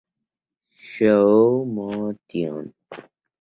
Slow 0.81 1.61
Motion 1.63 2.73